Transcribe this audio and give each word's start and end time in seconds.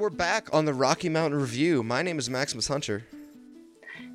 we're 0.00 0.08
back 0.08 0.48
on 0.54 0.64
the 0.64 0.72
Rocky 0.72 1.10
Mountain 1.10 1.38
Review. 1.38 1.82
My 1.82 2.00
name 2.00 2.18
is 2.18 2.30
Maximus 2.30 2.68
Hunter. 2.68 3.04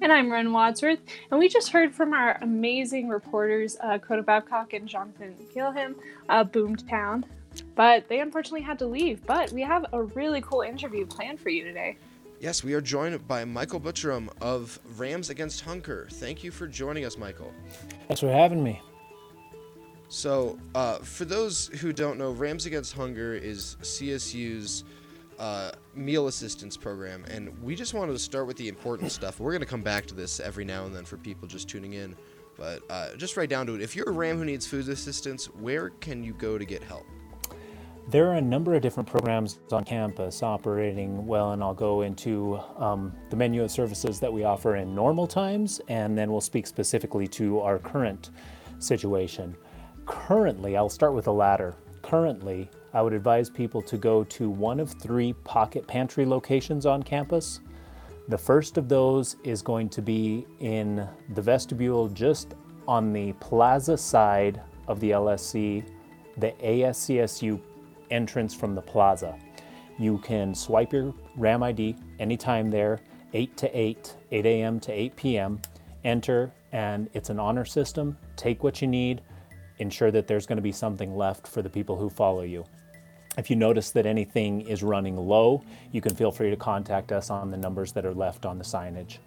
And 0.02 0.12
I'm 0.12 0.32
Ren 0.32 0.52
Wadsworth. 0.52 0.98
And 1.30 1.40
we 1.40 1.48
just 1.48 1.70
heard 1.70 1.94
from 1.94 2.12
our 2.12 2.40
amazing 2.42 3.08
reporters, 3.08 3.78
uh, 3.84 4.00
Coda 4.00 4.24
Babcock 4.24 4.74
and 4.74 4.88
Jonathan 4.88 5.36
Gilham, 5.54 5.96
uh, 6.28 6.44
Boomtown. 6.44 7.24
But 7.76 8.10
they 8.10 8.20
unfortunately 8.20 8.64
had 8.64 8.80
to 8.80 8.88
leave. 8.88 9.24
But 9.28 9.52
we 9.52 9.62
have 9.62 9.86
a 9.94 10.02
really 10.02 10.42
cool 10.42 10.62
interview 10.62 11.06
planned 11.06 11.40
for 11.40 11.50
you 11.50 11.64
today. 11.64 11.98
Yes, 12.40 12.64
we 12.64 12.74
are 12.74 12.82
joined 12.82 13.28
by 13.28 13.46
Michael 13.46 13.80
Butcherum 13.80 14.30
of 14.42 14.80
Rams 14.98 15.30
Against 15.30 15.62
Hunger. 15.62 16.08
Thank 16.14 16.44
you 16.44 16.50
for 16.50 16.66
joining 16.66 17.06
us, 17.06 17.16
Michael. 17.16 17.54
Thanks 18.08 18.22
for 18.22 18.32
having 18.32 18.64
me. 18.64 18.82
So, 20.08 20.58
uh, 20.74 20.98
for 20.98 21.26
those 21.26 21.68
who 21.68 21.94
don't 21.94 22.18
know, 22.18 22.32
Rams 22.32 22.66
Against 22.66 22.94
Hunger 22.94 23.36
is 23.36 23.78
CSU's 23.84 24.84
uh, 25.40 25.72
meal 25.94 26.28
assistance 26.28 26.78
program, 26.78 27.26
and 27.30 27.52
we 27.62 27.76
just 27.76 27.94
wanted 27.94 28.14
to 28.14 28.20
start 28.20 28.48
with 28.48 28.58
the 28.58 28.68
important 28.68 29.12
stuff. 29.12 29.40
We're 29.40 29.52
going 29.52 29.62
to 29.62 29.68
come 29.68 29.82
back 29.82 30.06
to 30.08 30.16
this 30.16 30.40
every 30.40 30.66
now 30.66 30.86
and 30.86 30.96
then 30.96 31.06
for 31.06 31.18
people 31.18 31.48
just 31.48 31.68
tuning 31.68 31.94
in, 31.94 32.16
but 32.58 32.82
uh, 32.90 33.16
just 33.16 33.38
right 33.38 33.50
down 33.50 33.66
to 33.68 33.76
it. 33.76 33.82
If 33.82 33.96
you're 33.96 34.10
a 34.10 34.14
Ram 34.14 34.38
who 34.38 34.46
needs 34.46 34.66
food 34.66 34.88
assistance, 34.88 35.46
where 35.46 35.90
can 35.90 36.24
you 36.24 36.34
go 36.34 36.58
to 36.58 36.66
get 36.66 36.84
help? 36.84 37.06
There 38.08 38.28
are 38.28 38.36
a 38.36 38.42
number 38.42 38.76
of 38.76 38.84
different 38.84 39.10
programs 39.10 39.60
on 39.72 39.84
campus 39.84 40.44
operating 40.44 41.26
well, 41.26 41.54
and 41.54 41.64
I'll 41.64 41.74
go 41.74 42.04
into 42.04 42.60
um, 42.78 43.12
the 43.32 43.36
menu 43.36 43.64
of 43.64 43.72
services 43.72 44.20
that 44.20 44.32
we 44.32 44.44
offer 44.44 44.76
in 44.76 44.94
normal 44.94 45.26
times, 45.26 45.82
and 45.88 46.16
then 46.16 46.32
we'll 46.32 46.40
speak 46.40 46.68
specifically 46.68 47.28
to 47.30 47.62
our 47.62 47.80
current 47.80 48.30
situation. 48.78 49.56
Currently, 50.06 50.78
I'll 50.78 50.88
start 50.88 51.16
with 51.16 51.26
the 51.26 51.34
latter. 51.34 51.74
Currently, 52.04 52.70
I 52.96 53.02
would 53.02 53.12
advise 53.12 53.50
people 53.50 53.82
to 53.82 53.98
go 53.98 54.24
to 54.24 54.50
one 54.50 54.80
of 54.80 54.90
three 54.90 55.34
pocket 55.44 55.86
pantry 55.86 56.26
locations 56.26 56.86
on 56.86 57.04
campus. 57.04 57.60
The 58.30 58.38
first 58.38 58.78
of 58.78 58.88
those 58.88 59.36
is 59.44 59.62
going 59.62 59.90
to 59.90 60.02
be 60.02 60.48
in 60.62 61.06
the 61.34 61.42
vestibule 61.42 62.08
just 62.08 62.56
on 62.88 63.12
the 63.12 63.34
plaza 63.34 63.98
side 63.98 64.62
of 64.88 65.02
the 65.02 65.12
LSC, 65.12 65.86
the 66.38 66.54
ASCSU 66.64 67.60
entrance 68.12 68.56
from 68.56 68.74
the 68.76 68.82
plaza. 68.82 69.38
You 70.00 70.20
can 70.20 70.56
swipe 70.56 70.94
your 70.94 71.14
RAM 71.36 71.64
ID 71.64 71.98
anytime 72.20 72.72
there, 72.72 73.02
8 73.34 73.58
to 73.58 73.78
8, 73.78 74.16
8 74.32 74.46
a.m. 74.46 74.80
to 74.80 74.94
8 74.94 75.16
p.m., 75.18 75.62
enter, 76.06 76.50
and 76.72 77.10
it's 77.14 77.30
an 77.30 77.40
honor 77.42 77.66
system. 77.66 78.18
Take 78.38 78.64
what 78.64 78.82
you 78.82 78.88
need 78.88 79.22
ensure 79.80 80.12
that 80.12 80.28
there's 80.28 80.46
going 80.46 80.58
to 80.58 80.62
be 80.62 80.72
something 80.72 81.16
left 81.16 81.48
for 81.48 81.62
the 81.62 81.70
people 81.70 81.98
who 81.98 82.10
follow 82.10 82.44
you. 82.44 82.64
If 83.38 83.50
you 83.50 83.56
notice 83.56 83.92
that 83.92 84.06
anything 84.06 84.62
is 84.62 84.82
running 84.82 85.18
low, 85.18 85.64
you 85.92 86.02
can 86.02 86.16
feel 86.16 86.32
free 86.32 86.50
to 86.50 86.56
contact 86.56 87.12
us 87.12 87.30
on 87.30 87.52
the 87.52 87.58
numbers 87.58 87.92
that 87.94 88.06
are 88.06 88.14
left 88.14 88.46
on 88.46 88.58
the 88.58 88.64
signage. 88.64 89.18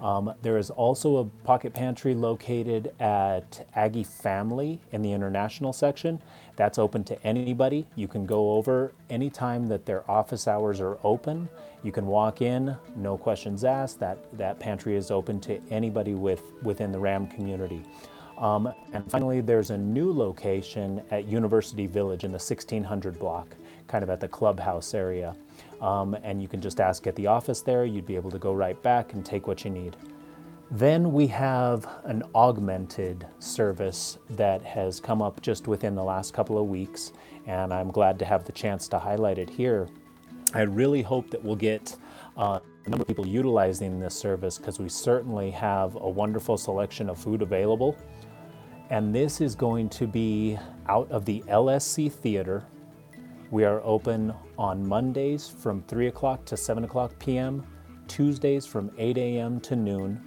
Um, 0.00 0.34
there 0.42 0.58
is 0.58 0.70
also 0.70 1.18
a 1.18 1.24
pocket 1.24 1.72
pantry 1.72 2.14
located 2.14 2.92
at 3.00 3.66
Aggie 3.74 4.04
Family 4.04 4.80
in 4.92 5.02
the 5.02 5.12
international 5.12 5.72
section. 5.72 6.20
That's 6.56 6.78
open 6.78 7.04
to 7.04 7.22
anybody. 7.24 7.86
You 7.94 8.08
can 8.08 8.26
go 8.26 8.52
over 8.52 8.92
anytime 9.08 9.68
that 9.68 9.86
their 9.86 10.08
office 10.10 10.48
hours 10.48 10.80
are 10.80 10.98
open. 11.04 11.48
You 11.82 11.92
can 11.92 12.06
walk 12.06 12.42
in, 12.42 12.76
no 12.96 13.16
questions 13.16 13.64
asked. 13.64 14.00
That, 14.00 14.18
that 14.36 14.58
pantry 14.58 14.96
is 14.96 15.10
open 15.10 15.40
to 15.42 15.60
anybody 15.70 16.14
with, 16.14 16.42
within 16.62 16.90
the 16.92 16.98
RAM 16.98 17.26
community. 17.28 17.82
Um, 18.38 18.72
and 18.92 19.08
finally, 19.10 19.40
there's 19.40 19.70
a 19.70 19.78
new 19.78 20.12
location 20.12 21.02
at 21.10 21.26
University 21.26 21.86
Village 21.86 22.24
in 22.24 22.30
the 22.32 22.36
1600 22.36 23.18
block, 23.18 23.54
kind 23.86 24.02
of 24.02 24.10
at 24.10 24.20
the 24.20 24.28
clubhouse 24.28 24.94
area. 24.94 25.36
Um, 25.80 26.14
and 26.22 26.40
you 26.40 26.48
can 26.48 26.60
just 26.60 26.80
ask 26.80 27.06
at 27.06 27.14
the 27.16 27.26
office 27.26 27.60
there, 27.60 27.84
you'd 27.84 28.06
be 28.06 28.16
able 28.16 28.30
to 28.30 28.38
go 28.38 28.52
right 28.52 28.80
back 28.82 29.12
and 29.12 29.24
take 29.24 29.46
what 29.46 29.64
you 29.64 29.70
need. 29.70 29.96
Then 30.70 31.12
we 31.12 31.26
have 31.28 31.86
an 32.04 32.22
augmented 32.34 33.26
service 33.38 34.18
that 34.30 34.62
has 34.62 34.98
come 34.98 35.22
up 35.22 35.40
just 35.40 35.68
within 35.68 35.94
the 35.94 36.02
last 36.02 36.32
couple 36.32 36.58
of 36.58 36.66
weeks, 36.66 37.12
and 37.46 37.72
I'm 37.72 37.90
glad 37.90 38.18
to 38.20 38.24
have 38.24 38.44
the 38.44 38.52
chance 38.52 38.88
to 38.88 38.98
highlight 38.98 39.38
it 39.38 39.50
here. 39.50 39.88
I 40.54 40.62
really 40.62 41.02
hope 41.02 41.30
that 41.30 41.44
we'll 41.44 41.54
get 41.54 41.96
uh, 42.36 42.60
a 42.86 42.90
number 42.90 43.02
of 43.02 43.08
people 43.08 43.26
utilizing 43.26 44.00
this 44.00 44.14
service 44.14 44.58
because 44.58 44.78
we 44.78 44.88
certainly 44.88 45.50
have 45.50 45.94
a 45.96 46.08
wonderful 46.08 46.56
selection 46.56 47.08
of 47.08 47.18
food 47.18 47.42
available 47.42 47.96
and 48.94 49.12
this 49.12 49.40
is 49.40 49.56
going 49.56 49.88
to 49.88 50.06
be 50.06 50.56
out 50.88 51.10
of 51.10 51.24
the 51.24 51.40
LSC 51.48 52.12
Theater. 52.12 52.62
We 53.50 53.64
are 53.64 53.80
open 53.82 54.32
on 54.56 54.86
Mondays 54.86 55.48
from 55.48 55.82
3 55.88 56.06
o'clock 56.06 56.44
to 56.44 56.56
7 56.56 56.84
o'clock 56.84 57.12
p.m., 57.18 57.66
Tuesdays 58.06 58.66
from 58.66 58.92
8 58.96 59.18
a.m. 59.18 59.58
to 59.62 59.74
noon, 59.74 60.22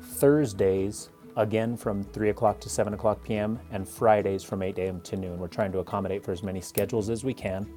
Thursdays 0.00 1.10
again 1.36 1.76
from 1.76 2.02
3 2.02 2.30
o'clock 2.30 2.58
to 2.60 2.70
7 2.70 2.94
o'clock 2.94 3.22
p.m., 3.22 3.60
and 3.70 3.86
Fridays 3.86 4.42
from 4.42 4.62
8 4.62 4.78
a.m. 4.78 5.02
to 5.02 5.16
noon. 5.18 5.38
We're 5.38 5.48
trying 5.48 5.72
to 5.72 5.80
accommodate 5.80 6.24
for 6.24 6.32
as 6.32 6.42
many 6.42 6.62
schedules 6.62 7.10
as 7.10 7.22
we 7.22 7.34
can. 7.34 7.70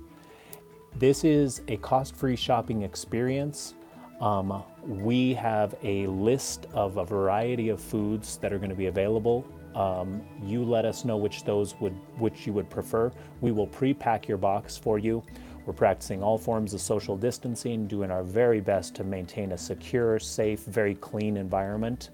This 0.95 1.25
is 1.25 1.63
a 1.67 1.75
cost 1.75 2.15
free 2.15 2.37
shopping 2.37 2.83
experience. 2.83 3.73
Um, 4.21 4.63
we 4.85 5.33
have 5.33 5.75
a 5.83 6.07
list 6.07 6.67
of 6.73 6.95
a 6.95 7.03
variety 7.03 7.67
of 7.67 7.81
foods 7.81 8.37
that 8.37 8.53
are 8.53 8.57
going 8.57 8.69
to 8.69 8.75
be 8.75 8.85
available 8.85 9.45
um, 9.75 10.21
you 10.43 10.63
let 10.63 10.85
us 10.85 11.05
know 11.05 11.17
which 11.17 11.43
those 11.43 11.79
would 11.79 11.95
which 12.17 12.45
you 12.45 12.53
would 12.53 12.69
prefer. 12.69 13.11
We 13.41 13.51
will 13.51 13.67
pre-pack 13.67 14.27
your 14.27 14.37
box 14.37 14.77
for 14.77 14.99
you. 14.99 15.23
We're 15.65 15.73
practicing 15.73 16.21
all 16.21 16.37
forms 16.37 16.73
of 16.73 16.81
social 16.81 17.15
distancing, 17.15 17.87
doing 17.87 18.11
our 18.11 18.23
very 18.23 18.59
best 18.59 18.95
to 18.95 19.03
maintain 19.03 19.53
a 19.53 19.57
secure, 19.57 20.19
safe, 20.19 20.65
very 20.65 20.95
clean 20.95 21.37
environment 21.37 22.09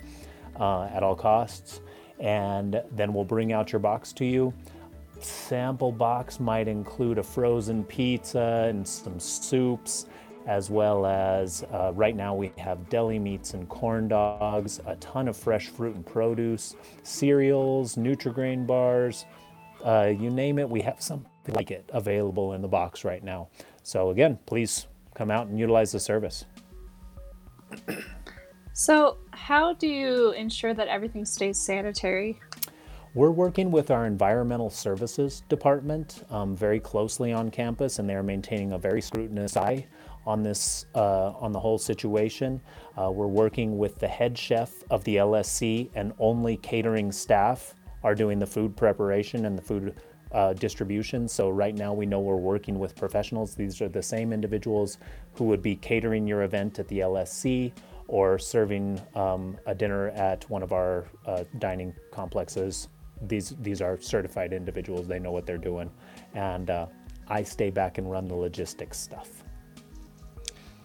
uh, 0.59 0.83
at 0.93 1.01
all 1.01 1.15
costs. 1.15 1.81
And 2.19 2.81
then 2.91 3.13
we'll 3.13 3.23
bring 3.23 3.51
out 3.51 3.71
your 3.71 3.79
box 3.79 4.13
to 4.13 4.25
you. 4.25 4.53
Sample 5.19 5.91
box 5.91 6.39
might 6.39 6.67
include 6.67 7.17
a 7.17 7.23
frozen 7.23 7.83
pizza 7.83 8.67
and 8.69 8.87
some 8.87 9.19
soups 9.19 10.05
as 10.47 10.69
well 10.69 11.05
as 11.05 11.63
uh, 11.71 11.91
right 11.93 12.15
now 12.15 12.33
we 12.33 12.51
have 12.57 12.89
deli 12.89 13.19
meats 13.19 13.53
and 13.53 13.67
corn 13.69 14.07
dogs, 14.07 14.79
a 14.85 14.95
ton 14.97 15.27
of 15.27 15.37
fresh 15.37 15.67
fruit 15.67 15.95
and 15.95 16.05
produce, 16.05 16.75
cereals, 17.03 17.95
Nutrigrain 17.95 18.65
bars, 18.65 19.25
uh, 19.83 20.11
you 20.17 20.29
name 20.29 20.59
it, 20.59 20.69
we 20.69 20.81
have 20.81 21.01
something 21.01 21.55
like 21.55 21.71
it 21.71 21.89
available 21.93 22.53
in 22.53 22.61
the 22.61 22.67
box 22.67 23.03
right 23.03 23.23
now. 23.23 23.47
So 23.83 24.09
again, 24.09 24.39
please 24.45 24.87
come 25.13 25.31
out 25.31 25.47
and 25.47 25.57
utilize 25.57 25.91
the 25.91 25.99
service. 25.99 26.45
So, 28.73 29.17
how 29.31 29.73
do 29.73 29.87
you 29.87 30.31
ensure 30.31 30.73
that 30.73 30.87
everything 30.87 31.25
stays 31.25 31.59
sanitary? 31.59 32.39
We're 33.13 33.31
working 33.31 33.71
with 33.71 33.91
our 33.91 34.05
environmental 34.05 34.69
services 34.69 35.43
department 35.49 36.23
um, 36.29 36.55
very 36.55 36.79
closely 36.79 37.33
on 37.33 37.51
campus, 37.51 37.99
and 37.99 38.09
they're 38.09 38.23
maintaining 38.23 38.71
a 38.71 38.77
very 38.77 39.01
scrutinous 39.01 39.57
eye 39.57 39.85
on 40.25 40.43
this 40.43 40.85
uh, 40.95 41.31
on 41.39 41.51
the 41.51 41.59
whole 41.59 41.77
situation. 41.77 42.61
Uh, 42.97 43.09
we're 43.11 43.27
working 43.27 43.77
with 43.77 43.97
the 43.99 44.07
head 44.07 44.37
chef 44.37 44.83
of 44.89 45.03
the 45.03 45.17
LSC, 45.17 45.89
and 45.95 46.13
only 46.19 46.57
catering 46.57 47.11
staff 47.11 47.75
are 48.03 48.15
doing 48.15 48.39
the 48.39 48.47
food 48.47 48.75
preparation 48.75 49.45
and 49.45 49.57
the 49.57 49.61
food 49.61 49.95
uh, 50.31 50.53
distribution. 50.53 51.27
So 51.27 51.49
right 51.49 51.75
now 51.75 51.93
we 51.93 52.05
know 52.05 52.19
we're 52.19 52.35
working 52.35 52.79
with 52.79 52.95
professionals. 52.95 53.55
These 53.55 53.81
are 53.81 53.89
the 53.89 54.03
same 54.03 54.31
individuals 54.31 54.97
who 55.33 55.45
would 55.45 55.61
be 55.61 55.75
catering 55.75 56.27
your 56.27 56.43
event 56.43 56.79
at 56.79 56.87
the 56.87 56.99
LSC 56.99 57.71
or 58.07 58.39
serving 58.39 59.01
um, 59.15 59.57
a 59.65 59.75
dinner 59.75 60.09
at 60.09 60.49
one 60.49 60.63
of 60.63 60.71
our 60.71 61.07
uh, 61.25 61.43
dining 61.59 61.93
complexes. 62.11 62.89
These 63.27 63.55
these 63.59 63.81
are 63.81 63.99
certified 63.99 64.53
individuals. 64.53 65.07
They 65.07 65.19
know 65.19 65.31
what 65.31 65.45
they're 65.45 65.57
doing, 65.57 65.91
and 66.33 66.69
uh, 66.69 66.87
I 67.27 67.43
stay 67.43 67.69
back 67.69 67.97
and 67.97 68.09
run 68.09 68.27
the 68.27 68.35
logistics 68.35 68.97
stuff. 68.97 69.43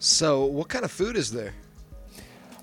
So, 0.05 0.45
what 0.45 0.69
kind 0.69 0.85
of 0.85 0.93
food 0.93 1.17
is 1.17 1.31
there? 1.31 1.55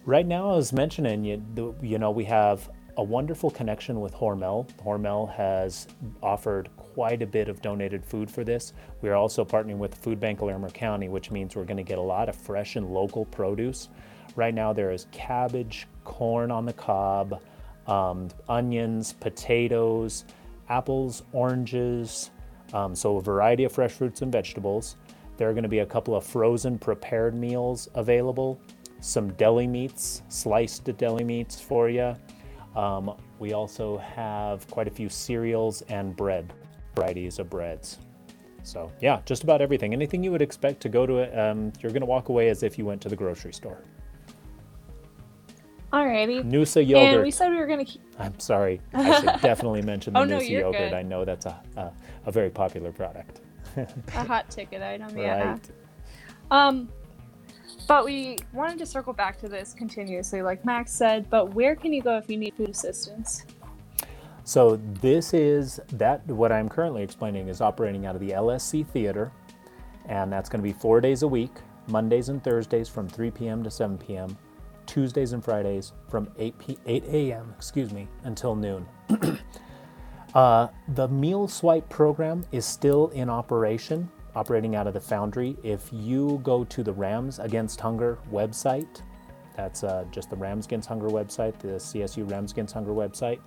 Right 0.06 0.28
now, 0.28 0.52
I 0.52 0.56
was 0.58 0.72
mentioning, 0.72 1.26
you, 1.26 1.76
you 1.82 1.98
know, 1.98 2.12
we 2.12 2.24
have 2.26 2.70
a 2.98 3.04
wonderful 3.04 3.50
connection 3.50 4.00
with 4.00 4.14
Hormel. 4.14 4.72
Hormel 4.76 5.34
has 5.34 5.88
offered 6.22 6.70
quite 6.78 7.24
a 7.24 7.26
bit 7.26 7.50
of 7.50 7.60
donated 7.64 8.06
food 8.06 8.30
for 8.30 8.44
this. 8.44 8.74
We 9.02 9.10
are 9.10 9.16
also 9.16 9.44
partnering 9.44 9.80
with 9.80 9.90
the 9.90 9.98
Food 9.98 10.20
Bank 10.20 10.42
of 10.42 10.50
Larimer 10.50 10.70
County, 10.70 11.10
which 11.10 11.32
means 11.32 11.56
we're 11.56 11.66
going 11.66 11.78
to 11.78 11.84
get 11.84 11.98
a 11.98 12.02
lot 12.02 12.30
of 12.30 12.36
fresh 12.36 12.76
and 12.76 12.92
local 12.92 13.26
produce. 13.26 13.90
Right 14.36 14.54
now, 14.54 14.72
there 14.72 14.92
is 14.92 15.08
cabbage, 15.12 15.88
corn 16.04 16.52
on 16.52 16.68
the 16.68 16.74
cob, 16.74 17.42
um, 17.88 18.28
onions, 18.50 19.14
potatoes, 19.14 20.26
apples, 20.70 21.24
oranges, 21.34 22.30
um, 22.74 22.96
so 22.96 23.18
a 23.18 23.22
variety 23.22 23.64
of 23.64 23.72
fresh 23.72 23.92
fruits 23.92 24.22
and 24.22 24.32
vegetables. 24.32 24.96
There 25.42 25.50
are 25.50 25.54
going 25.54 25.64
to 25.64 25.70
be 25.70 25.80
a 25.80 25.86
couple 25.88 26.16
of 26.16 26.24
frozen 26.24 26.78
prepared 26.78 27.34
meals 27.34 27.90
available, 27.96 28.62
some 29.00 29.34
deli 29.34 29.66
meats, 29.66 30.22
sliced 30.30 30.84
deli 30.98 31.24
meats 31.24 31.60
for 31.60 31.90
you. 31.90 32.16
Um, 32.76 33.16
we 33.40 33.54
also 33.54 33.98
have 33.98 34.68
quite 34.68 34.88
a 34.88 34.92
few 34.92 35.10
cereals 35.10 35.82
and 35.90 36.16
bread 36.16 36.54
varieties 36.96 37.40
of 37.40 37.50
breads. 37.50 37.98
So 38.62 38.92
yeah, 39.02 39.22
just 39.26 39.42
about 39.42 39.64
everything. 39.64 39.94
Anything 39.94 40.24
you 40.24 40.32
would 40.32 40.44
expect 40.44 40.80
to 40.82 40.90
go 40.90 41.08
to 41.08 41.18
it, 41.18 41.36
um, 41.36 41.74
you're 41.80 41.92
going 41.92 42.02
to 42.02 42.06
walk 42.06 42.30
away 42.30 42.50
as 42.50 42.62
if 42.62 42.78
you 42.78 42.86
went 42.86 43.02
to 43.02 43.10
the 43.10 43.16
grocery 43.16 43.54
store. 43.54 43.84
Alrighty. 45.92 46.44
Noosa 46.44 46.88
yogurt. 46.88 47.16
And 47.16 47.24
we 47.24 47.32
said 47.32 47.50
we 47.50 47.58
were 47.58 47.66
gonna 47.66 47.84
keep. 47.84 48.04
I'm 48.20 48.40
sorry. 48.40 48.80
I 48.94 49.20
should 49.20 49.26
definitely 49.42 49.82
mention 49.82 50.14
the 50.14 50.20
Oh, 50.20 50.24
no, 50.24 50.38
Noosa 50.38 50.50
yogurt. 50.52 50.78
good. 50.80 50.94
I 50.94 51.02
know 51.02 51.26
that's 51.26 51.48
a, 51.48 51.60
a, 51.78 51.92
a 52.28 52.32
very 52.32 52.52
popular 52.52 52.92
product. 52.92 53.42
a 54.16 54.24
hot 54.24 54.50
ticket 54.50 54.82
item, 54.82 55.18
yeah. 55.18 55.52
Right. 55.52 55.70
Um, 56.52 56.90
but 57.88 58.06
we 58.06 58.38
wanted 58.54 58.80
to 58.80 58.86
circle 58.86 59.14
back 59.14 59.40
to 59.40 59.50
this 59.50 59.74
continuously, 59.74 60.42
like 60.42 60.64
Max 60.66 60.92
said. 60.92 61.30
But 61.30 61.54
where 61.54 61.76
can 61.76 61.94
you 61.94 62.02
go 62.02 62.18
if 62.18 62.30
you 62.30 62.38
need 62.38 62.54
food 62.56 62.70
assistance? 62.70 63.46
So 64.44 64.78
this 65.02 65.34
is 65.34 65.80
that 65.94 66.26
what 66.28 66.52
I'm 66.52 66.68
currently 66.68 67.04
explaining 67.04 67.48
is 67.48 67.62
operating 67.62 68.06
out 68.06 68.16
of 68.16 68.22
the 68.22 68.32
LSC 68.32 68.86
Theater, 68.88 69.32
and 70.08 70.32
that's 70.32 70.50
going 70.50 70.62
to 70.62 70.68
be 70.68 70.74
four 70.74 71.00
days 71.00 71.24
a 71.24 71.28
week, 71.28 71.52
Mondays 71.88 72.30
and 72.30 72.44
Thursdays 72.44 72.90
from 72.90 73.08
3 73.08 73.32
p.m. 73.32 73.64
to 73.64 73.72
7 73.72 73.98
p.m., 73.98 74.38
Tuesdays 74.86 75.32
and 75.34 75.44
Fridays 75.44 75.94
from 76.10 76.30
8 76.38 76.58
p 76.60 76.78
8 76.86 77.04
a.m. 77.06 77.54
excuse 77.56 77.94
me 77.94 78.08
until 78.24 78.56
noon. 78.56 78.86
uh, 80.34 80.68
the 80.96 81.08
meal 81.08 81.48
swipe 81.48 81.88
program 81.90 82.46
is 82.52 82.66
still 82.66 83.10
in 83.10 83.30
operation, 83.30 84.10
operating 84.36 84.76
out 84.76 84.88
of 84.88 84.94
the 84.94 85.00
Foundry. 85.00 85.58
If 85.64 85.90
you 85.92 86.40
go 86.44 86.64
to 86.64 86.84
the 86.84 86.94
Rams 86.94 87.40
Against 87.40 87.80
Hunger 87.82 88.18
website, 88.32 89.02
that's 89.58 89.84
uh, 89.84 90.06
just 90.12 90.30
the 90.30 90.36
Rams 90.36 90.66
Against 90.66 90.88
Hunger 90.88 91.08
website, 91.08 91.60
the 91.60 91.70
CSU 91.70 92.30
Rams 92.30 92.52
Against 92.52 92.74
Hunger 92.74 92.92
website. 92.92 93.40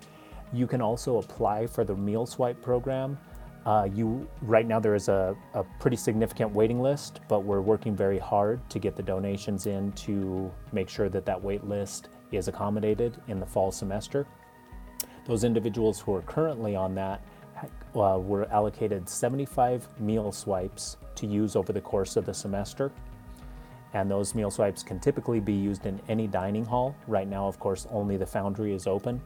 You 0.53 0.67
can 0.67 0.83
also 0.83 1.19
apply 1.19 1.67
for 1.67 1.85
the 1.85 1.95
meal 1.95 2.27
swipe 2.27 2.61
program. 2.61 3.19
Uh, 3.65 3.89
you 3.91 4.29
right 4.43 4.67
now 4.67 4.79
there 4.79 4.95
is 4.95 5.09
a, 5.09 5.35
a 5.55 5.65
pretty 5.81 5.97
significant 5.97 6.53
waiting 6.53 6.81
list, 6.81 7.21
but 7.29 7.45
we're 7.45 7.63
working 7.63 7.97
very 7.97 8.19
hard 8.19 8.61
to 8.69 8.79
get 8.79 8.95
the 8.95 9.03
donations 9.03 9.67
in 9.67 9.91
to 9.93 10.53
make 10.73 10.91
sure 10.91 11.09
that 11.09 11.25
that 11.25 11.43
wait 11.43 11.65
list 11.65 12.11
is 12.31 12.47
accommodated 12.49 13.17
in 13.29 13.41
the 13.41 13.47
fall 13.47 13.73
semester. 13.73 14.27
Those 15.26 15.44
individuals 15.44 16.00
who 16.00 16.15
are 16.15 16.23
currently 16.23 16.76
on 16.76 16.94
that 16.97 17.23
uh, 17.94 18.19
were 18.19 18.47
allocated 18.50 19.09
75 19.09 19.88
meal 20.00 20.32
swipes 20.32 20.97
to 21.15 21.26
use 21.26 21.56
over 21.56 21.73
the 21.73 21.81
course 21.81 22.17
of 22.17 22.26
the 22.26 22.35
semester 22.35 22.93
and 23.94 24.11
those 24.11 24.35
meal 24.35 24.50
swipes 24.50 24.82
can 24.82 24.99
typically 25.00 25.41
be 25.41 25.53
used 25.53 25.87
in 25.87 26.00
any 26.09 26.26
dining 26.26 26.65
hall. 26.65 26.94
Right 27.06 27.29
now, 27.29 27.47
of 27.47 27.59
course, 27.59 27.87
only 27.91 28.17
the 28.17 28.26
foundry 28.26 28.75
is 28.75 28.87
open. 28.87 29.21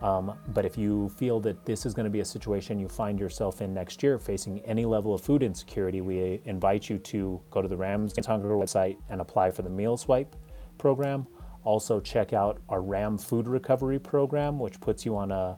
Um, 0.00 0.36
but 0.48 0.64
if 0.64 0.78
you 0.78 1.10
feel 1.10 1.38
that 1.40 1.64
this 1.64 1.86
is 1.86 1.94
going 1.94 2.04
to 2.04 2.10
be 2.10 2.20
a 2.20 2.24
situation 2.24 2.78
you 2.78 2.88
find 2.88 3.20
yourself 3.20 3.60
in 3.60 3.74
next 3.74 4.02
year, 4.02 4.18
facing 4.18 4.60
any 4.60 4.84
level 4.84 5.14
of 5.14 5.20
food 5.20 5.42
insecurity, 5.42 6.00
we 6.00 6.40
invite 6.44 6.88
you 6.88 6.98
to 6.98 7.40
go 7.50 7.62
to 7.62 7.68
the 7.68 7.76
Rams 7.76 8.14
Hunger 8.26 8.48
website 8.48 8.96
and 9.10 9.20
apply 9.20 9.50
for 9.50 9.62
the 9.62 9.70
meal 9.70 9.96
swipe 9.96 10.34
program. 10.78 11.26
Also, 11.64 12.00
check 12.00 12.32
out 12.32 12.60
our 12.68 12.82
RAM 12.82 13.16
Food 13.18 13.46
Recovery 13.46 13.98
program, 13.98 14.58
which 14.58 14.80
puts 14.80 15.06
you 15.06 15.16
on 15.16 15.30
a 15.30 15.56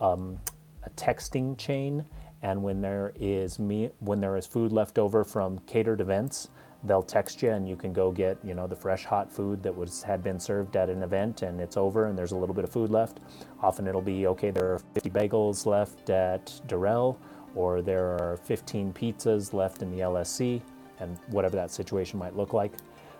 um, 0.00 0.38
a 0.84 0.90
texting 0.90 1.56
chain, 1.56 2.04
and 2.42 2.62
when 2.62 2.80
there 2.80 3.12
is 3.18 3.58
me 3.58 3.90
when 4.00 4.20
there 4.20 4.36
is 4.36 4.46
food 4.46 4.72
left 4.72 4.98
over 4.98 5.24
from 5.24 5.58
catered 5.60 6.00
events, 6.00 6.48
they'll 6.82 7.02
text 7.02 7.42
you, 7.42 7.50
and 7.50 7.68
you 7.68 7.76
can 7.76 7.92
go 7.92 8.10
get 8.10 8.38
you 8.44 8.54
know 8.54 8.66
the 8.66 8.76
fresh 8.76 9.04
hot 9.04 9.32
food 9.32 9.62
that 9.62 9.74
was 9.74 10.02
had 10.02 10.22
been 10.22 10.38
served 10.38 10.76
at 10.76 10.90
an 10.90 11.02
event, 11.02 11.42
and 11.42 11.60
it's 11.60 11.76
over, 11.76 12.06
and 12.06 12.18
there's 12.18 12.32
a 12.32 12.36
little 12.36 12.54
bit 12.54 12.64
of 12.64 12.70
food 12.70 12.90
left. 12.90 13.20
Often 13.62 13.86
it'll 13.86 14.02
be 14.02 14.26
okay. 14.26 14.50
There 14.50 14.74
are 14.74 14.78
50 14.94 15.10
bagels 15.10 15.66
left 15.66 16.10
at 16.10 16.60
Durrell, 16.66 17.18
or 17.54 17.82
there 17.82 18.06
are 18.06 18.38
15 18.44 18.92
pizzas 18.92 19.52
left 19.52 19.82
in 19.82 19.90
the 19.90 20.00
LSC, 20.00 20.60
and 21.00 21.18
whatever 21.28 21.56
that 21.56 21.70
situation 21.70 22.18
might 22.18 22.36
look 22.36 22.52
like. 22.52 22.72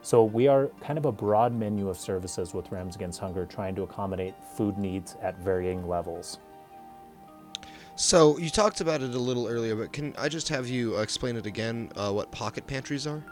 So 0.05 0.23
we 0.23 0.49
are 0.49 0.67
kind 0.83 0.99
of 0.99 1.07
a 1.07 1.13
broad 1.13 1.55
menu 1.55 1.89
of 1.89 1.97
services 1.97 2.53
with 2.53 2.71
Rams 2.71 2.95
Against 2.95 3.21
Hunger, 3.21 3.47
trying 3.47 3.75
to 3.77 3.85
accommodate 3.85 4.35
food 4.55 4.77
needs 4.77 5.17
at 5.23 5.39
varying 5.39 5.89
levels. 5.89 6.41
So 7.97 8.37
you 8.37 8.51
talked 8.51 8.83
about 8.83 9.01
it 9.01 9.15
a 9.15 9.19
little 9.19 9.49
earlier, 9.49 9.75
but 9.75 9.95
can 9.95 10.15
I 10.19 10.29
just 10.29 10.51
have 10.51 10.69
you 10.69 10.99
explain 10.99 11.37
it 11.37 11.47
again? 11.47 11.91
Uh, 11.97 12.13
what 12.13 12.31
pocket 12.31 12.67
pantries 12.67 13.07
are? 13.07 13.25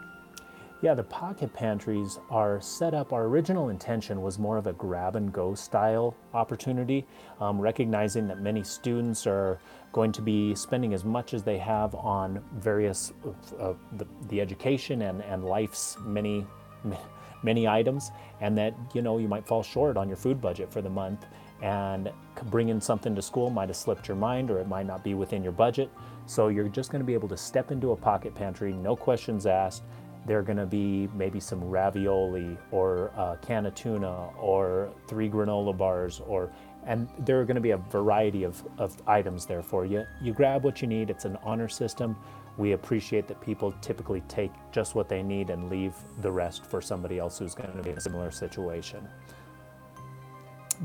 Yeah, 0.81 0.95
the 0.95 1.03
pocket 1.03 1.53
pantries 1.53 2.17
are 2.31 2.59
set 2.59 2.95
up. 2.95 3.13
Our 3.13 3.25
original 3.25 3.69
intention 3.69 4.23
was 4.23 4.39
more 4.39 4.57
of 4.57 4.65
a 4.65 4.73
grab 4.73 5.15
and 5.15 5.31
go 5.31 5.53
style 5.53 6.15
opportunity, 6.33 7.05
um, 7.39 7.61
recognizing 7.61 8.27
that 8.29 8.41
many 8.41 8.63
students 8.63 9.27
are 9.27 9.59
going 9.91 10.11
to 10.11 10.23
be 10.23 10.55
spending 10.55 10.95
as 10.95 11.05
much 11.05 11.35
as 11.35 11.43
they 11.43 11.59
have 11.59 11.93
on 11.93 12.43
various 12.55 13.13
uh, 13.59 13.73
the, 13.91 14.07
the 14.29 14.41
education 14.41 15.03
and, 15.03 15.21
and 15.21 15.45
life's 15.45 15.97
many 16.03 16.47
many 17.43 17.67
items, 17.67 18.11
and 18.41 18.57
that 18.57 18.73
you 18.93 19.01
know 19.01 19.17
you 19.17 19.27
might 19.27 19.45
fall 19.45 19.63
short 19.63 19.97
on 19.97 20.07
your 20.07 20.17
food 20.17 20.41
budget 20.41 20.71
for 20.71 20.81
the 20.81 20.89
month, 20.89 21.25
and 21.61 22.11
bringing 22.45 22.79
something 22.81 23.15
to 23.15 23.21
school 23.21 23.49
might 23.49 23.69
have 23.69 23.77
slipped 23.77 24.07
your 24.07 24.17
mind, 24.17 24.49
or 24.49 24.59
it 24.59 24.67
might 24.67 24.85
not 24.85 25.03
be 25.03 25.13
within 25.13 25.43
your 25.43 25.51
budget. 25.51 25.89
So 26.25 26.47
you're 26.47 26.69
just 26.69 26.91
going 26.91 27.01
to 27.01 27.05
be 27.05 27.13
able 27.13 27.27
to 27.29 27.37
step 27.37 27.71
into 27.71 27.91
a 27.91 27.95
pocket 27.95 28.33
pantry, 28.33 28.73
no 28.73 28.95
questions 28.95 29.45
asked. 29.45 29.83
There 30.25 30.39
are 30.39 30.43
going 30.43 30.57
to 30.57 30.65
be 30.65 31.09
maybe 31.13 31.41
some 31.41 31.61
ravioli 31.61 32.57
or 32.71 33.07
a 33.17 33.37
can 33.41 33.65
of 33.65 33.75
tuna 33.75 34.29
or 34.39 34.89
three 35.07 35.29
granola 35.29 35.77
bars 35.77 36.21
or 36.25 36.49
and 36.85 37.07
there 37.19 37.39
are 37.39 37.45
going 37.45 37.55
to 37.55 37.61
be 37.61 37.71
a 37.71 37.77
variety 37.77 38.43
of, 38.43 38.61
of 38.77 38.95
items 39.07 39.45
there 39.45 39.61
for 39.61 39.85
you. 39.85 40.05
You 40.21 40.33
grab 40.33 40.63
what 40.63 40.81
you 40.81 40.87
need. 40.87 41.09
It's 41.09 41.23
an 41.23 41.37
honor 41.43 41.69
system 41.69 42.17
we 42.57 42.73
appreciate 42.73 43.27
that 43.27 43.41
people 43.41 43.73
typically 43.81 44.21
take 44.27 44.51
just 44.71 44.95
what 44.95 45.09
they 45.09 45.23
need 45.23 45.49
and 45.49 45.69
leave 45.69 45.93
the 46.21 46.31
rest 46.31 46.65
for 46.65 46.81
somebody 46.81 47.19
else 47.19 47.39
who's 47.39 47.55
going 47.55 47.71
to 47.71 47.83
be 47.83 47.89
in 47.89 47.97
a 47.97 48.01
similar 48.01 48.31
situation 48.31 49.07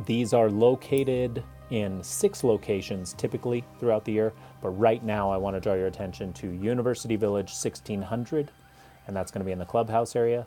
these 0.06 0.32
are 0.32 0.50
located 0.50 1.42
in 1.70 2.02
six 2.02 2.44
locations 2.44 3.12
typically 3.14 3.64
throughout 3.78 4.04
the 4.04 4.12
year 4.12 4.32
but 4.62 4.70
right 4.70 5.04
now 5.04 5.30
i 5.30 5.36
want 5.36 5.54
to 5.54 5.60
draw 5.60 5.74
your 5.74 5.86
attention 5.86 6.32
to 6.32 6.50
university 6.52 7.16
village 7.16 7.50
1600 7.50 8.50
and 9.06 9.16
that's 9.16 9.30
going 9.30 9.40
to 9.40 9.44
be 9.44 9.52
in 9.52 9.58
the 9.58 9.64
clubhouse 9.64 10.14
area 10.14 10.46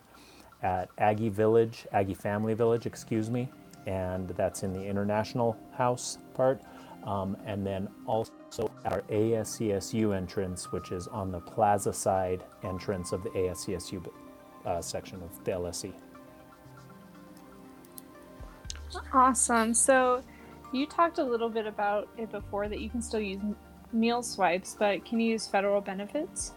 at 0.64 0.90
Aggie 0.98 1.30
Village, 1.30 1.88
Aggie 1.92 2.14
Family 2.14 2.54
Village, 2.54 2.86
excuse 2.86 3.30
me, 3.30 3.50
and 3.86 4.30
that's 4.30 4.64
in 4.64 4.74
the 4.74 4.86
International 4.86 5.58
House 5.74 6.20
part. 6.34 6.62
Um, 7.04 7.36
and 7.46 7.66
then 7.66 7.90
also 8.06 8.72
our 8.86 9.02
ASCSU 9.10 10.16
entrance, 10.16 10.72
which 10.72 10.92
is 10.92 11.08
on 11.08 11.32
the 11.32 11.40
plaza 11.40 11.92
side 11.92 12.44
entrance 12.64 13.12
of 13.12 13.24
the 13.24 13.30
ASCSU 13.30 14.08
uh, 14.66 14.82
section 14.82 15.22
of 15.24 15.44
the 15.44 15.52
LSC. 15.52 15.94
Awesome. 19.14 19.74
So 19.74 20.24
you 20.72 20.86
talked 20.86 21.18
a 21.18 21.24
little 21.24 21.50
bit 21.50 21.66
about 21.66 22.08
it 22.18 22.32
before 22.32 22.68
that 22.68 22.80
you 22.80 22.90
can 22.90 23.02
still 23.02 23.20
use 23.20 23.42
meal 23.92 24.24
swipes, 24.24 24.76
but 24.78 25.04
can 25.06 25.20
you 25.20 25.32
use 25.32 25.48
federal 25.48 25.82
benefits? 25.82 26.54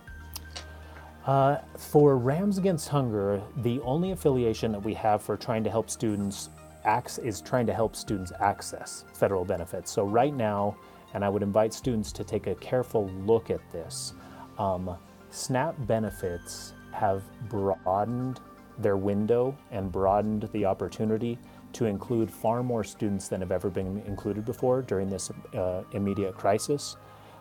Uh, 1.26 1.56
for 1.78 2.18
Rams 2.18 2.58
Against 2.58 2.88
Hunger, 2.88 3.40
the 3.58 3.80
only 3.80 4.10
affiliation 4.10 4.72
that 4.72 4.80
we 4.82 4.92
have 4.94 5.22
for 5.22 5.36
trying 5.36 5.64
to 5.64 5.70
help 5.70 5.88
students 5.88 6.50
ac- 6.86 7.22
is 7.22 7.40
trying 7.40 7.66
to 7.66 7.74
help 7.74 7.96
students 7.96 8.32
access 8.40 9.04
federal 9.12 9.44
benefits. 9.44 9.90
So 9.90 10.04
right 10.04 10.34
now, 10.34 10.76
and 11.14 11.24
I 11.24 11.28
would 11.28 11.42
invite 11.42 11.72
students 11.72 12.12
to 12.12 12.24
take 12.24 12.46
a 12.46 12.54
careful 12.56 13.08
look 13.24 13.50
at 13.50 13.60
this. 13.70 14.14
Um, 14.58 14.96
SNAP 15.30 15.86
benefits 15.86 16.74
have 16.92 17.22
broadened 17.48 18.40
their 18.78 18.96
window 18.96 19.56
and 19.70 19.90
broadened 19.90 20.48
the 20.52 20.64
opportunity 20.64 21.38
to 21.72 21.86
include 21.86 22.30
far 22.30 22.62
more 22.62 22.84
students 22.84 23.28
than 23.28 23.40
have 23.40 23.52
ever 23.52 23.70
been 23.70 24.02
included 24.06 24.44
before 24.44 24.82
during 24.82 25.08
this 25.08 25.30
uh, 25.54 25.82
immediate 25.92 26.34
crisis. 26.36 26.96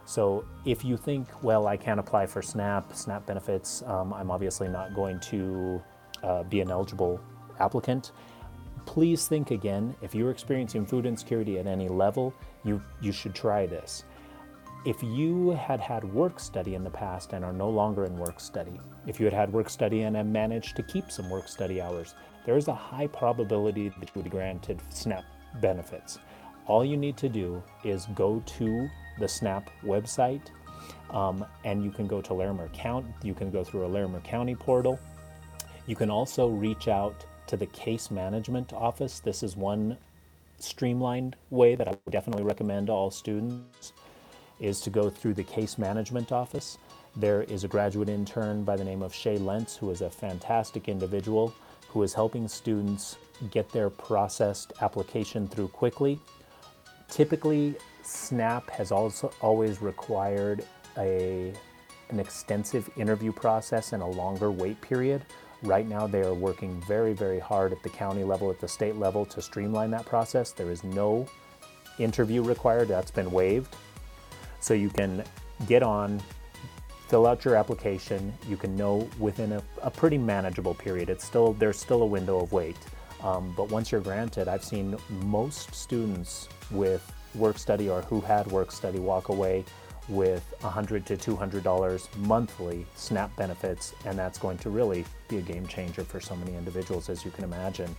So 0.05 0.45
if 0.65 0.83
you 0.83 0.97
think, 0.97 1.27
well, 1.43 1.67
I 1.67 1.77
can't 1.77 1.99
apply 1.99 2.25
for 2.25 2.41
SNAP, 2.41 2.95
SNAP 2.95 3.25
benefits, 3.25 3.83
um, 3.83 4.13
I'm 4.13 4.31
obviously 4.31 4.67
not 4.67 4.93
going 4.93 5.19
to 5.21 5.81
uh, 6.23 6.43
be 6.43 6.61
an 6.61 6.69
eligible 6.69 7.21
applicant. 7.59 8.11
Please 8.85 9.27
think 9.27 9.51
again. 9.51 9.95
If 10.01 10.13
you're 10.13 10.31
experiencing 10.31 10.85
food 10.85 11.05
insecurity 11.05 11.57
at 11.59 11.67
any 11.67 11.87
level, 11.87 12.33
you 12.63 12.81
you 13.01 13.11
should 13.11 13.33
try 13.33 13.65
this. 13.65 14.03
If 14.85 15.01
you 15.01 15.51
had 15.51 15.79
had 15.79 16.03
work 16.03 16.39
study 16.39 16.75
in 16.75 16.83
the 16.83 16.89
past 16.89 17.31
and 17.31 17.45
are 17.45 17.53
no 17.53 17.69
longer 17.69 18.03
in 18.05 18.17
work 18.17 18.41
study, 18.41 18.79
if 19.07 19.17
you 19.17 19.25
had 19.25 19.33
had 19.33 19.53
work 19.53 19.69
study 19.69 20.01
and 20.01 20.15
have 20.17 20.25
managed 20.25 20.75
to 20.75 20.83
keep 20.83 21.09
some 21.09 21.29
work 21.29 21.47
study 21.47 21.81
hours, 21.81 22.15
there 22.45 22.57
is 22.57 22.67
a 22.67 22.73
high 22.73 23.07
probability 23.07 23.87
that 23.87 24.07
you 24.07 24.11
would 24.15 24.25
be 24.25 24.29
granted 24.29 24.81
SNAP 24.89 25.23
benefits. 25.61 26.19
All 26.67 26.83
you 26.83 26.97
need 26.97 27.15
to 27.17 27.29
do 27.29 27.63
is 27.85 28.07
go 28.13 28.43
to 28.57 28.89
the 29.19 29.27
SNAP 29.27 29.69
website, 29.83 30.47
um, 31.11 31.45
and 31.63 31.83
you 31.83 31.91
can 31.91 32.05
go 32.07 32.21
to 32.21 32.33
Larimer 32.33 32.67
County. 32.69 33.13
You 33.23 33.33
can 33.33 33.51
go 33.51 33.63
through 33.63 33.85
a 33.85 33.87
Larimer 33.87 34.19
County 34.21 34.55
portal. 34.55 34.99
You 35.87 35.95
can 35.95 36.09
also 36.09 36.49
reach 36.49 36.87
out 36.87 37.25
to 37.47 37.57
the 37.57 37.65
case 37.67 38.11
management 38.11 38.73
office. 38.73 39.19
This 39.19 39.43
is 39.43 39.55
one 39.55 39.97
streamlined 40.59 41.35
way 41.49 41.75
that 41.75 41.87
I 41.87 41.91
would 41.91 42.11
definitely 42.11 42.43
recommend 42.43 42.87
to 42.87 42.93
all 42.93 43.11
students 43.11 43.93
is 44.59 44.79
to 44.81 44.89
go 44.89 45.09
through 45.09 45.33
the 45.33 45.43
case 45.43 45.77
management 45.77 46.31
office. 46.31 46.77
There 47.15 47.43
is 47.43 47.63
a 47.63 47.67
graduate 47.67 48.09
intern 48.09 48.63
by 48.63 48.75
the 48.75 48.83
name 48.83 49.01
of 49.01 49.13
Shay 49.13 49.37
Lentz, 49.37 49.75
who 49.75 49.89
is 49.91 50.01
a 50.01 50.09
fantastic 50.09 50.87
individual 50.87 51.53
who 51.89 52.01
is 52.01 52.13
helping 52.13 52.47
students 52.47 53.17
get 53.51 53.69
their 53.69 53.89
processed 53.89 54.73
application 54.81 55.47
through 55.47 55.67
quickly. 55.67 56.19
Typically, 57.07 57.75
SNAP 58.01 58.69
has 58.71 58.91
also 58.91 59.31
always 59.41 59.79
required 59.79 60.65
a, 60.97 61.53
an 62.09 62.19
extensive 62.19 62.89
interview 62.97 63.31
process 63.31 63.93
and 63.93 64.01
a 64.01 64.05
longer 64.07 64.49
wait 64.49 64.81
period. 64.81 65.21
Right 65.63 65.87
now, 65.87 66.07
they 66.07 66.21
are 66.23 66.33
working 66.33 66.81
very, 66.81 67.13
very 67.13 67.39
hard 67.39 67.71
at 67.71 67.81
the 67.83 67.89
county 67.89 68.25
level, 68.25 68.51
at 68.51 68.59
the 68.59 68.67
state 68.67 68.97
level 68.97 69.25
to 69.27 69.41
streamline 69.41 69.91
that 69.91 70.05
process. 70.05 70.51
There 70.51 70.69
is 70.69 70.83
no 70.83 71.25
interview 71.99 72.43
required, 72.43 72.89
that's 72.89 73.11
been 73.11 73.31
waived. 73.31 73.75
So 74.59 74.73
you 74.73 74.89
can 74.89 75.23
get 75.65 75.81
on, 75.81 76.21
fill 77.07 77.25
out 77.25 77.45
your 77.45 77.55
application. 77.55 78.33
You 78.45 78.57
can 78.57 78.75
know 78.75 79.09
within 79.19 79.53
a, 79.53 79.63
a 79.81 79.89
pretty 79.89 80.17
manageable 80.17 80.73
period. 80.73 81.09
It's 81.09 81.23
still 81.23 81.53
there's 81.53 81.79
still 81.79 82.03
a 82.03 82.05
window 82.05 82.41
of 82.41 82.51
wait, 82.51 82.77
um, 83.23 83.53
but 83.55 83.69
once 83.69 83.89
you're 83.89 84.01
granted, 84.01 84.49
I've 84.49 84.65
seen 84.65 84.97
most 85.21 85.73
students 85.73 86.49
with 86.71 87.09
work 87.35 87.57
study 87.57 87.89
or 87.89 88.01
who 88.01 88.19
had 88.19 88.47
work 88.47 88.71
study 88.71 88.99
walk 88.99 89.29
away 89.29 89.63
with 90.09 90.53
100 90.61 91.05
to 91.07 91.17
200 91.17 91.63
dollars 91.63 92.09
monthly 92.17 92.85
SNAP 92.95 93.35
benefits, 93.35 93.93
and 94.05 94.17
that's 94.17 94.37
going 94.37 94.57
to 94.59 94.69
really 94.69 95.05
be 95.27 95.37
a 95.37 95.41
game 95.41 95.65
changer 95.67 96.03
for 96.03 96.19
so 96.19 96.35
many 96.35 96.55
individuals, 96.55 97.09
as 97.09 97.23
you 97.23 97.31
can 97.31 97.43
imagine. 97.43 97.95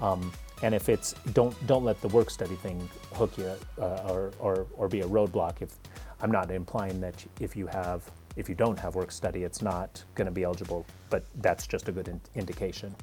Um, 0.00 0.32
and 0.62 0.74
if 0.74 0.88
it's 0.88 1.14
don't 1.32 1.54
don't 1.66 1.84
let 1.84 2.00
the 2.00 2.08
work 2.08 2.30
study 2.30 2.54
thing 2.56 2.88
hook 3.14 3.36
you 3.38 3.52
uh, 3.78 4.08
or, 4.08 4.32
or 4.38 4.66
or 4.76 4.88
be 4.88 5.00
a 5.00 5.06
roadblock. 5.06 5.62
If 5.62 5.74
I'm 6.20 6.30
not 6.30 6.50
implying 6.50 7.00
that 7.00 7.24
if 7.40 7.56
you 7.56 7.66
have 7.66 8.10
if 8.36 8.48
you 8.48 8.54
don't 8.54 8.78
have 8.78 8.94
work 8.94 9.10
study, 9.10 9.44
it's 9.44 9.62
not 9.62 10.02
going 10.14 10.26
to 10.26 10.32
be 10.32 10.44
eligible, 10.44 10.86
but 11.08 11.24
that's 11.36 11.66
just 11.66 11.88
a 11.88 11.92
good 11.92 12.08
in- 12.08 12.20
indication. 12.34 12.94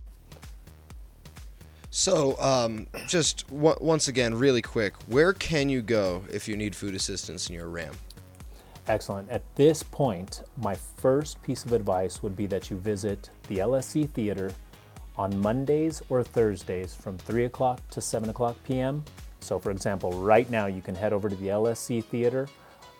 So, 1.89 2.39
um, 2.39 2.87
just 3.07 3.47
w- 3.49 3.75
once 3.79 4.07
again, 4.07 4.33
really 4.33 4.63
quick, 4.63 4.93
where 5.07 5.33
can 5.33 5.69
you 5.69 5.81
go 5.81 6.23
if 6.31 6.47
you 6.47 6.57
need 6.57 6.75
food 6.75 6.95
assistance 6.95 7.49
in 7.49 7.55
your 7.55 7.67
RAM? 7.67 7.93
Excellent. 8.87 9.29
At 9.29 9.43
this 9.55 9.81
point, 9.81 10.43
my 10.57 10.75
first 10.75 11.41
piece 11.41 11.63
of 11.63 11.71
advice 11.71 12.21
would 12.21 12.35
be 12.35 12.47
that 12.47 12.69
you 12.69 12.77
visit 12.77 13.29
the 13.47 13.59
LSC 13.59 14.09
Theater 14.09 14.51
on 15.15 15.39
Mondays 15.39 16.01
or 16.09 16.23
Thursdays 16.23 16.93
from 16.93 17.17
3 17.17 17.45
o'clock 17.45 17.79
to 17.91 18.01
7 18.01 18.29
o'clock 18.29 18.57
p.m. 18.65 19.03
So, 19.39 19.57
for 19.57 19.71
example, 19.71 20.11
right 20.13 20.49
now 20.49 20.65
you 20.65 20.81
can 20.81 20.95
head 20.95 21.13
over 21.13 21.29
to 21.29 21.35
the 21.35 21.47
LSC 21.47 22.03
Theater. 22.03 22.47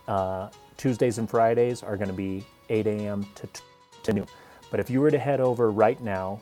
Uh, 0.07 0.49
Tuesdays 0.77 1.17
and 1.17 1.29
Fridays 1.29 1.83
are 1.83 1.97
going 1.97 2.09
to 2.09 2.13
be 2.13 2.45
8 2.69 2.87
a.m. 2.87 3.25
To, 3.35 3.49
to 4.03 4.13
noon. 4.13 4.27
But 4.71 4.79
if 4.79 4.89
you 4.89 5.01
were 5.01 5.11
to 5.11 5.19
head 5.19 5.41
over 5.41 5.69
right 5.69 6.01
now, 6.01 6.39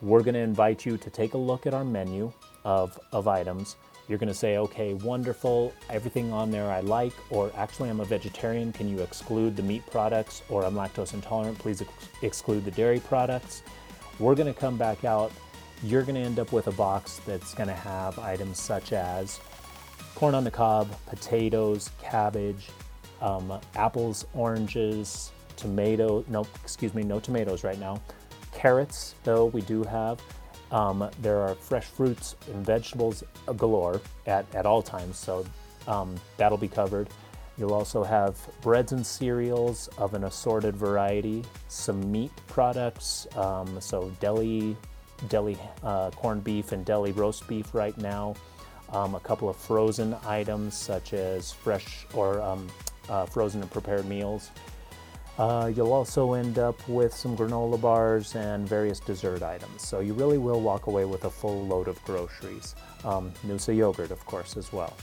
we're 0.00 0.22
going 0.22 0.34
to 0.34 0.40
invite 0.40 0.86
you 0.86 0.96
to 0.96 1.10
take 1.10 1.34
a 1.34 1.38
look 1.38 1.66
at 1.66 1.74
our 1.74 1.84
menu 1.84 2.32
of, 2.64 2.98
of 3.12 3.26
items. 3.28 3.76
You're 4.10 4.18
going 4.18 4.26
to 4.26 4.34
say, 4.34 4.56
okay, 4.56 4.94
wonderful, 4.94 5.72
everything 5.88 6.32
on 6.32 6.50
there 6.50 6.68
I 6.68 6.80
like, 6.80 7.12
or 7.30 7.52
actually 7.56 7.90
I'm 7.90 8.00
a 8.00 8.04
vegetarian, 8.04 8.72
can 8.72 8.88
you 8.88 8.98
exclude 8.98 9.54
the 9.54 9.62
meat 9.62 9.86
products? 9.88 10.42
Or 10.48 10.64
I'm 10.64 10.74
lactose 10.74 11.14
intolerant, 11.14 11.56
please 11.60 11.80
ex- 11.80 11.92
exclude 12.20 12.64
the 12.64 12.72
dairy 12.72 12.98
products. 12.98 13.62
We're 14.18 14.34
going 14.34 14.52
to 14.52 14.60
come 14.60 14.76
back 14.76 15.04
out. 15.04 15.30
You're 15.84 16.02
going 16.02 16.16
to 16.16 16.22
end 16.22 16.40
up 16.40 16.50
with 16.50 16.66
a 16.66 16.72
box 16.72 17.20
that's 17.24 17.54
going 17.54 17.68
to 17.68 17.74
have 17.74 18.18
items 18.18 18.60
such 18.60 18.92
as 18.92 19.38
corn 20.16 20.34
on 20.34 20.42
the 20.42 20.50
cob, 20.50 20.90
potatoes, 21.06 21.90
cabbage, 22.02 22.66
um, 23.20 23.60
apples, 23.76 24.26
oranges, 24.34 25.30
tomato. 25.56 26.24
No, 26.26 26.48
excuse 26.64 26.94
me, 26.94 27.04
no 27.04 27.20
tomatoes 27.20 27.62
right 27.62 27.78
now. 27.78 28.02
Carrots, 28.52 29.14
though, 29.22 29.46
we 29.46 29.60
do 29.60 29.84
have. 29.84 30.20
Um, 30.72 31.10
there 31.20 31.40
are 31.40 31.54
fresh 31.54 31.86
fruits 31.86 32.36
and 32.52 32.64
vegetables 32.64 33.24
galore 33.56 34.00
at, 34.26 34.46
at 34.54 34.66
all 34.66 34.82
times, 34.82 35.18
so 35.18 35.44
um, 35.86 36.14
that'll 36.36 36.58
be 36.58 36.68
covered. 36.68 37.08
You'll 37.58 37.74
also 37.74 38.02
have 38.02 38.38
breads 38.62 38.92
and 38.92 39.04
cereals 39.04 39.88
of 39.98 40.14
an 40.14 40.24
assorted 40.24 40.76
variety, 40.76 41.44
some 41.68 42.10
meat 42.10 42.30
products, 42.46 43.26
um, 43.36 43.80
so 43.80 44.10
deli, 44.20 44.76
deli 45.28 45.58
uh, 45.82 46.10
corned 46.12 46.44
beef 46.44 46.72
and 46.72 46.84
deli 46.84 47.12
roast 47.12 47.46
beef 47.46 47.74
right 47.74 47.96
now. 47.98 48.34
Um, 48.92 49.14
a 49.14 49.20
couple 49.20 49.48
of 49.48 49.56
frozen 49.56 50.16
items 50.26 50.76
such 50.76 51.12
as 51.12 51.52
fresh 51.52 52.06
or 52.14 52.40
um, 52.40 52.66
uh, 53.08 53.26
frozen 53.26 53.60
and 53.60 53.70
prepared 53.70 54.06
meals. 54.06 54.50
Uh, 55.40 55.72
you'll 55.74 55.94
also 55.94 56.34
end 56.34 56.58
up 56.58 56.76
with 56.86 57.14
some 57.14 57.34
granola 57.34 57.80
bars 57.80 58.36
and 58.36 58.68
various 58.68 59.00
dessert 59.00 59.42
items. 59.42 59.80
So 59.80 60.00
you 60.00 60.12
really 60.12 60.36
will 60.36 60.60
walk 60.60 60.86
away 60.86 61.06
with 61.06 61.24
a 61.24 61.30
full 61.30 61.64
load 61.66 61.88
of 61.88 61.98
groceries. 62.04 62.74
Um, 63.06 63.32
Noosa 63.46 63.74
yogurt, 63.74 64.10
of 64.10 64.22
course, 64.26 64.58
as 64.58 64.70
well. 64.70 64.94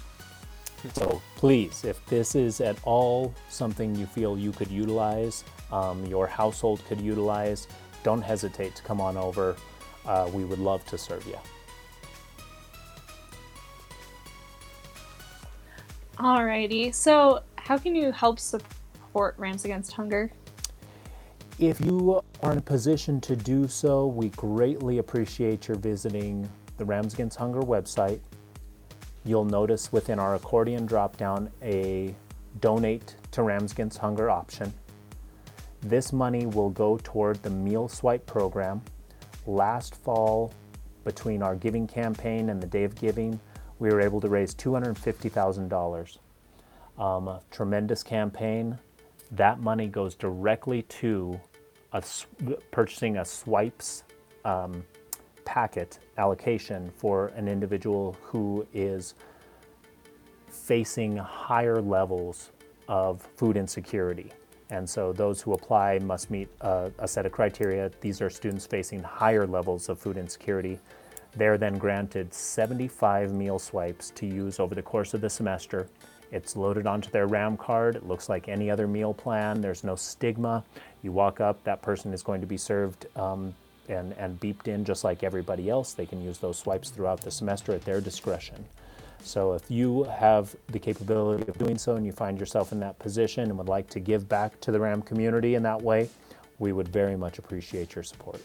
So 0.94 1.24
please, 1.38 1.84
if 1.84 2.06
this 2.06 2.36
is 2.36 2.62
at 2.62 2.77
all 2.84 3.34
something 3.50 3.96
you 3.96 4.06
feel 4.06 4.38
you 4.38 4.51
could 4.51 4.70
utilize, 4.70 5.44
um, 5.72 6.06
your 6.06 6.27
household 6.27 6.84
could 6.88 7.01
utilize, 7.01 7.67
don't 8.03 8.22
hesitate 8.22 8.75
to 8.75 8.84
come 8.84 9.01
on 9.01 9.17
over. 9.17 9.56
Uh, 10.06 10.29
we 10.32 10.46
would 10.46 10.60
love 10.60 10.86
to 10.86 11.00
serve 11.00 11.25
you. 11.25 11.39
Alrighty. 16.20 16.94
So, 16.94 17.41
how 17.56 17.79
can 17.79 17.96
you 17.96 18.12
help 18.12 18.39
support 18.39 18.77
Rams 19.38 19.66
Against 19.66 19.94
Hunger? 19.94 20.32
If 21.60 21.82
you 21.82 22.22
are 22.44 22.52
in 22.52 22.60
a 22.60 22.62
position 22.62 23.20
to 23.22 23.36
do 23.36 23.68
so, 23.68 24.06
we 24.06 24.30
greatly 24.30 25.00
appreciate 25.00 25.68
your 25.68 25.78
visiting 25.78 26.48
the 26.78 26.86
Rams 26.86 27.16
Against 27.16 27.38
Hunger 27.38 27.62
website. 27.62 28.20
You'll 29.26 29.46
notice 29.46 29.92
within 29.92 30.20
our 30.20 30.36
accordion 30.36 30.88
dropdown 30.88 31.50
a 31.64 32.14
donate 32.60 33.16
to 33.32 33.42
Rams 33.42 33.72
Against 33.72 33.98
Hunger 33.98 34.30
option. 34.30 34.72
This 35.82 36.14
money 36.14 36.46
will 36.46 36.70
go 36.70 37.00
toward 37.04 37.42
the 37.42 37.50
Meal 37.50 37.88
Swipe 37.88 38.26
program. 38.28 38.82
Last 39.48 39.96
fall, 39.96 40.54
between 41.04 41.42
our 41.42 41.56
giving 41.56 41.88
campaign 41.88 42.50
and 42.50 42.62
the 42.62 42.68
Day 42.68 42.84
of 42.84 42.94
Giving, 42.94 43.40
we 43.80 43.90
were 43.90 44.02
able 44.02 44.22
to 44.22 44.28
raise 44.28 44.54
$250,000. 44.54 46.18
Um, 47.00 47.28
a 47.28 47.42
tremendous 47.50 48.04
campaign. 48.04 48.78
That 49.32 49.60
money 49.60 49.88
goes 49.88 50.16
directly 50.16 50.84
to 50.84 51.40
a, 51.94 52.04
purchasing 52.72 53.18
a 53.18 53.26
swipes 53.26 54.04
um, 54.46 54.84
packet 55.46 56.00
allocation 56.18 56.92
for 56.98 57.28
an 57.36 57.48
individual 57.48 58.16
who 58.22 58.66
is 58.74 59.16
facing 60.50 61.18
higher 61.18 61.82
levels 61.82 62.52
of 62.88 63.22
food 63.36 63.58
insecurity. 63.58 64.32
And 64.70 64.90
so 64.90 65.14
those 65.14 65.42
who 65.42 65.54
apply 65.54 66.00
must 66.00 66.30
meet 66.30 66.50
a, 66.62 66.92
a, 67.00 67.08
set 67.08 67.26
of 67.26 67.32
criteria. 67.32 67.90
These 68.02 68.22
are 68.22 68.30
students 68.30 68.66
facing 68.66 69.02
higher 69.02 69.48
levels 69.48 69.88
of 69.88 69.98
food 69.98 70.18
insecurity. 70.18 70.80
They're 71.36 71.58
then 71.58 71.78
granted 71.78 72.34
75 72.34 73.32
meal 73.32 73.60
swipes 73.60 74.10
to 74.12 74.26
use 74.26 74.60
over 74.60 74.76
the 74.76 74.82
course 74.82 75.14
of 75.14 75.22
the 75.22 75.30
semester. 75.30 75.88
It's 76.32 76.56
loaded 76.56 76.88
onto 76.88 77.10
their 77.10 77.28
RAM 77.28 77.58
card. 77.58 77.96
It 77.96 78.08
looks 78.08 78.30
like 78.30 78.48
any 78.48 78.70
other 78.70 78.88
meal 78.88 79.14
plan. 79.14 79.62
There's 79.62 79.84
no 79.84 79.96
stigma. 79.96 80.64
You 81.04 81.12
walk 81.12 81.40
up, 81.40 81.64
that 81.64 81.82
person 81.82 82.14
is 82.14 82.24
going 82.24 82.42
to 82.42 82.48
be 82.48 82.58
served 82.58 83.06
um, 83.16 83.54
and, 83.88 84.14
and 84.14 84.40
beeped 84.40 84.68
in 84.68 84.84
just 84.84 85.04
like 85.04 85.24
everybody 85.24 85.70
else. 85.70 85.94
They 85.94 86.06
can 86.06 86.22
use 86.22 86.38
those 86.38 86.58
swipes 86.58 86.90
throughout 86.90 87.22
the 87.22 87.32
semester 87.32 87.74
at 87.74 87.84
their 87.84 88.02
discretion. 88.02 88.66
So 89.24 89.54
if 89.54 89.70
you 89.70 90.04
have 90.04 90.56
the 90.68 90.80
capability 90.80 91.48
of 91.48 91.58
doing 91.58 91.78
so 91.78 91.96
and 91.96 92.06
you 92.06 92.12
find 92.12 92.40
yourself 92.40 92.72
in 92.72 92.80
that 92.82 92.98
position 93.00 93.44
and 93.50 93.58
would 93.58 93.68
like 93.68 93.90
to 93.90 94.00
give 94.00 94.30
back 94.30 94.60
to 94.62 94.72
the 94.72 94.80
RAM 94.80 95.02
community 95.02 95.56
in 95.56 95.64
that 95.64 95.82
way, 95.82 96.10
we 96.60 96.72
would 96.72 96.88
very 96.88 97.16
much 97.16 97.38
appreciate 97.40 97.96
your 97.96 98.04
support. 98.04 98.42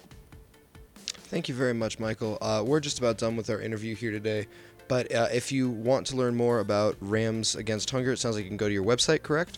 Thank 1.33 1.49
you 1.49 1.55
very 1.55 1.73
much, 1.73 1.99
Michael. 1.99 2.37
Uh, 2.43 2.62
we're 2.67 2.81
just 2.81 2.99
about 2.99 3.17
done 3.17 3.37
with 3.37 3.49
our 3.49 3.61
interview 3.61 3.95
here 3.95 4.11
today. 4.11 4.47
But 4.92 5.11
uh, 5.11 5.28
if 5.32 5.50
you 5.50 5.70
want 5.70 6.06
to 6.08 6.16
learn 6.16 6.34
more 6.34 6.61
about 6.61 6.99
Rams 7.00 7.54
Against 7.54 7.88
Hunger, 7.88 8.12
it 8.12 8.18
sounds 8.18 8.37
like 8.37 8.44
you 8.44 8.50
can 8.50 8.58
go 8.58 8.68
to 8.68 8.75
your 8.75 8.84
website, 8.84 9.22
correct? 9.22 9.56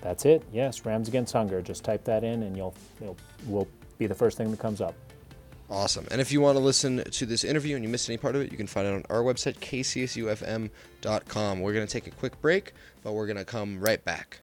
That's 0.00 0.24
it. 0.24 0.42
Yes, 0.54 0.86
Rams 0.86 1.06
Against 1.06 1.34
Hunger. 1.34 1.60
Just 1.60 1.84
type 1.84 2.02
that 2.04 2.24
in, 2.24 2.44
and 2.44 2.56
you'll, 2.56 2.74
you'll 2.98 3.18
will 3.46 3.68
be 3.98 4.06
the 4.06 4.14
first 4.14 4.38
thing 4.38 4.50
that 4.50 4.58
comes 4.58 4.80
up. 4.80 4.94
Awesome. 5.68 6.06
And 6.10 6.18
if 6.18 6.32
you 6.32 6.40
want 6.40 6.56
to 6.56 6.64
listen 6.64 7.04
to 7.04 7.26
this 7.26 7.44
interview 7.44 7.76
and 7.76 7.84
you 7.84 7.90
missed 7.90 8.08
any 8.08 8.16
part 8.16 8.36
of 8.36 8.40
it, 8.40 8.52
you 8.52 8.56
can 8.56 8.66
find 8.66 8.86
it 8.86 8.94
on 8.94 9.04
our 9.10 9.22
website, 9.22 9.58
kcsufm.com. 9.58 11.60
We're 11.60 11.74
going 11.74 11.86
to 11.86 11.92
take 11.92 12.06
a 12.06 12.12
quick 12.12 12.40
break, 12.40 12.72
but 13.04 13.12
we're 13.12 13.26
going 13.26 13.36
to 13.36 13.44
come 13.44 13.80
right 13.80 14.02
back. 14.02 14.40